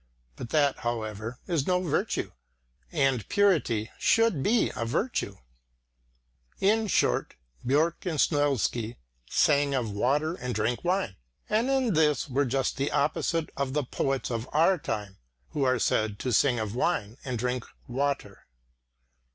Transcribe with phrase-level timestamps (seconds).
[0.35, 2.31] But that, however, is no virtue,
[2.91, 5.37] and purity should be a virtue.
[6.59, 8.95] In short, Björck and Snoilsky
[9.29, 11.17] sang of water and drank wine,
[11.47, 15.19] and in this were just the opposite to the poets of our time,
[15.49, 18.47] who are said to sing of wine and drink water.